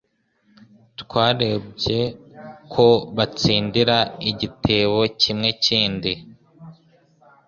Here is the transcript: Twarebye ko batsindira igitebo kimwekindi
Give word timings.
Twarebye 1.01 1.99
ko 2.73 2.87
batsindira 3.15 3.97
igitebo 4.29 4.99
kimwekindi 5.19 6.11